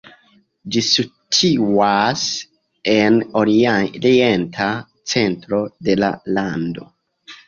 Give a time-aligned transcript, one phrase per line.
[0.75, 2.23] Ĝi situas
[2.93, 4.69] en orienta
[5.13, 6.87] centro de la lando.